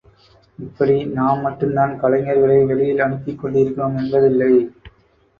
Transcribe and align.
இப்படி 0.59 1.05
நாம் 1.07 1.41
மட்டும்தான் 1.41 1.91
கலைஞர்களை 2.01 2.65
வெளியில் 2.65 2.99
அனுப்பிக் 2.99 3.39
கொண்டிருக்கிறோம் 3.39 3.97
என்பதில்லை. 3.97 4.51